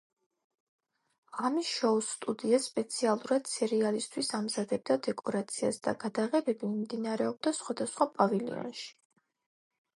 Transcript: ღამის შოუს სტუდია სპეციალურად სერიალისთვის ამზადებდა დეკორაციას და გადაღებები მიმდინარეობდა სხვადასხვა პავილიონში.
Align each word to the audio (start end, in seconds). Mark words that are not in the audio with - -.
ღამის 1.39 1.67
შოუს 1.79 2.07
სტუდია 2.13 2.59
სპეციალურად 2.63 3.51
სერიალისთვის 3.51 4.33
ამზადებდა 4.39 4.99
დეკორაციას 5.11 5.81
და 5.89 5.95
გადაღებები 6.07 6.73
მიმდინარეობდა 6.75 7.57
სხვადასხვა 7.63 8.13
პავილიონში. 8.19 8.93